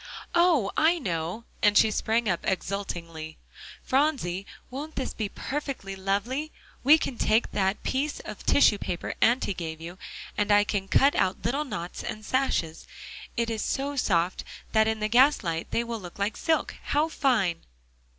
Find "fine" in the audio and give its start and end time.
17.07-17.61